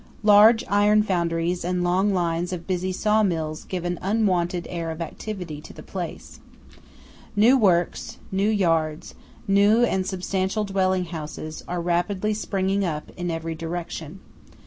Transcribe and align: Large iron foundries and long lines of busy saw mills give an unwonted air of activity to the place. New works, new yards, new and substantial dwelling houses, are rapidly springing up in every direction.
Large 0.23 0.63
iron 0.67 1.03
foundries 1.03 1.63
and 1.63 1.83
long 1.83 2.11
lines 2.11 2.51
of 2.51 2.65
busy 2.65 2.91
saw 2.91 3.21
mills 3.21 3.65
give 3.65 3.85
an 3.85 3.99
unwonted 4.01 4.65
air 4.67 4.89
of 4.89 4.99
activity 4.99 5.61
to 5.61 5.73
the 5.73 5.83
place. 5.83 6.39
New 7.35 7.55
works, 7.55 8.17
new 8.31 8.49
yards, 8.49 9.13
new 9.47 9.83
and 9.85 10.03
substantial 10.07 10.63
dwelling 10.63 11.05
houses, 11.05 11.63
are 11.67 11.81
rapidly 11.83 12.33
springing 12.33 12.83
up 12.83 13.11
in 13.15 13.29
every 13.29 13.53
direction. 13.53 14.21